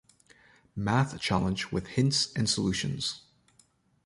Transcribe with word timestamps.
Math 0.75 1.19
Challenge 1.19 1.71
with 1.71 1.85
Hints 1.89 2.33
and 2.35 2.49
Solutions. 2.49 3.21